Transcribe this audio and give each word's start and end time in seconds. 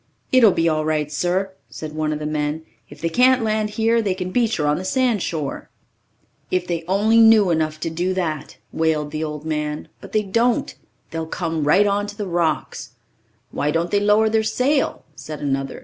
"It'll 0.31 0.49
be 0.51 0.67
all 0.67 0.83
right, 0.83 1.11
sir," 1.11 1.53
said 1.69 1.93
one 1.93 2.11
of 2.11 2.17
the 2.17 2.25
men. 2.25 2.63
"If 2.89 3.01
they 3.01 3.07
can't 3.09 3.43
land 3.43 3.69
here, 3.77 4.01
they 4.01 4.15
can 4.15 4.31
beach 4.31 4.57
her 4.57 4.65
on 4.65 4.77
the 4.77 4.83
sandshore." 4.83 5.69
"If 6.49 6.65
they 6.65 6.83
only 6.87 7.19
knew 7.19 7.51
enough 7.51 7.79
to 7.81 7.89
do 7.91 8.11
that," 8.15 8.57
wailed 8.73 9.11
the 9.11 9.23
old 9.23 9.45
man. 9.45 9.89
"But 10.01 10.11
they 10.11 10.23
don't 10.23 10.73
they'll 11.11 11.27
come 11.27 11.65
right 11.65 11.85
on 11.85 12.07
to 12.07 12.17
the 12.17 12.25
rocks." 12.25 12.93
"Why 13.51 13.69
don't 13.69 13.91
they 13.91 13.99
lower 13.99 14.27
their 14.27 14.41
sail?" 14.41 15.05
said 15.15 15.39
another. 15.39 15.79